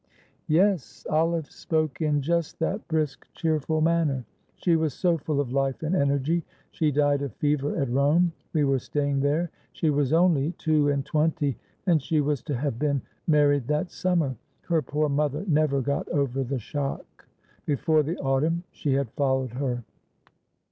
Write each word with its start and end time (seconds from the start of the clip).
"Yes, 0.47 1.05
Olive 1.11 1.45
spoke 1.51 2.01
in 2.01 2.23
just 2.23 2.57
that 2.57 2.87
brisk, 2.87 3.27
cheerful 3.35 3.81
manner. 3.81 4.25
She 4.55 4.75
was 4.75 4.95
so 4.95 5.19
full 5.19 5.39
of 5.39 5.51
life 5.53 5.83
and 5.83 5.95
energy. 5.95 6.43
She 6.71 6.89
died 6.91 7.21
of 7.21 7.33
fever 7.35 7.77
at 7.79 7.87
Rome 7.87 8.31
we 8.51 8.63
were 8.63 8.79
staying 8.79 9.19
there. 9.19 9.51
She 9.73 9.91
was 9.91 10.11
only 10.11 10.53
two 10.53 10.89
and 10.89 11.05
twenty, 11.05 11.55
and 11.85 12.01
she 12.01 12.19
was 12.19 12.41
to 12.45 12.55
have 12.57 12.79
been 12.79 13.03
married 13.27 13.67
that 13.67 13.91
summer. 13.91 14.35
Her 14.63 14.81
poor 14.81 15.07
mother 15.07 15.45
never 15.47 15.81
got 15.81 16.09
over 16.09 16.43
the 16.43 16.57
shock; 16.57 17.27
before 17.67 18.01
the 18.01 18.17
autumn 18.17 18.63
she 18.71 18.93
had 18.93 19.11
followed 19.11 19.51
her." 19.53 19.83